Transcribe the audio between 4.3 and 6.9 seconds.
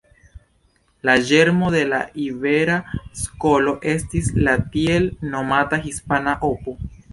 la tiel nomata Hispana Opo.